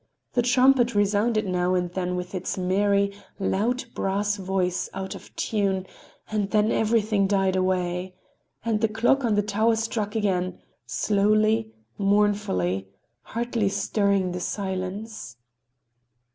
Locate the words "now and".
1.45-1.91